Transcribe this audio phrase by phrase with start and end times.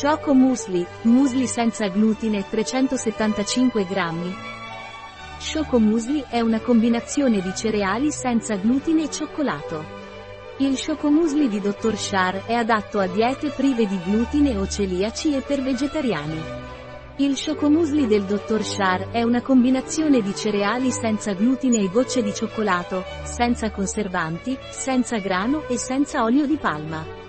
[0.00, 4.32] Choco Musli, musli senza glutine 375 grammi.
[5.40, 9.84] Choco Musli è una combinazione di cereali senza glutine e cioccolato.
[10.58, 11.96] Il Choco Musli di Dr.
[11.96, 16.40] Shar è adatto a diete prive di glutine o celiaci e per vegetariani.
[17.16, 18.62] Il Chocomusli del Dr.
[18.62, 25.18] Shar è una combinazione di cereali senza glutine e gocce di cioccolato, senza conservanti, senza
[25.18, 27.27] grano e senza olio di palma.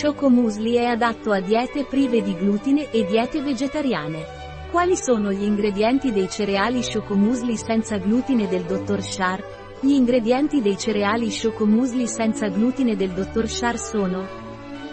[0.00, 4.24] Chocomusli è adatto a diete prive di glutine e diete vegetariane.
[4.70, 9.02] Quali sono gli ingredienti dei cereali Chocomusli senza glutine del Dr.
[9.02, 9.42] Shar?
[9.80, 13.48] Gli ingredienti dei cereali Chocomusli senza glutine del Dr.
[13.48, 14.24] Shar sono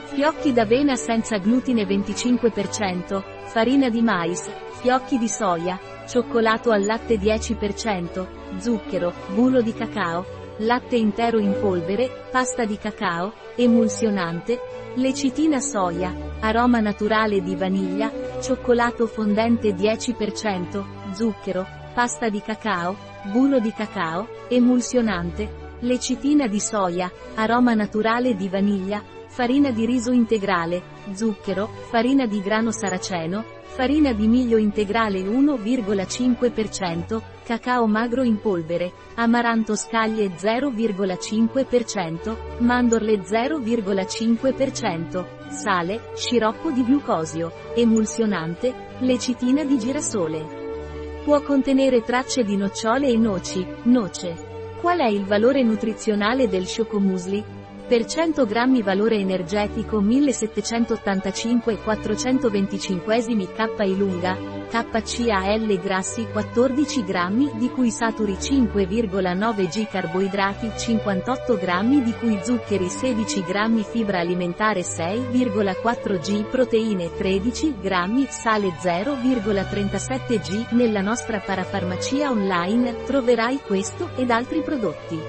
[0.05, 4.49] Fiocchi d'avena senza glutine 25%, farina di mais,
[4.81, 12.27] fiocchi di soia, cioccolato al latte 10%, zucchero, burro di cacao, latte intero in polvere,
[12.31, 14.59] pasta di cacao, emulsionante,
[14.95, 18.11] lecitina soia, aroma naturale di vaniglia,
[18.41, 22.95] cioccolato fondente 10%, zucchero, pasta di cacao,
[23.31, 29.03] burro di cacao, emulsionante, lecitina di soia, aroma naturale di vaniglia,
[29.35, 37.85] farina di riso integrale, zucchero, farina di grano saraceno, farina di miglio integrale 1,5%, cacao
[37.85, 49.77] magro in polvere, amaranto scaglie 0,5%, mandorle 0,5%, sale, sciroppo di glucosio, emulsionante, lecitina di
[49.77, 51.19] girasole.
[51.25, 54.77] Può contenere tracce di nocciole e noci, noce.
[54.79, 57.54] Qual è il valore nutrizionale del Chocomusli?
[57.87, 63.21] Per 100 grammi valore energetico 1785 425
[63.53, 64.35] K lunga,
[64.67, 72.89] KCAL grassi 14 grammi di cui saturi 5,9 G carboidrati 58 grammi di cui zuccheri
[72.89, 82.31] 16 grammi fibra alimentare 6,4 G proteine 13 grammi sale 0,37 G nella nostra parafarmacia
[82.31, 85.19] online troverai questo ed altri prodotti.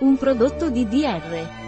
[0.00, 1.67] Un prodotto di DR.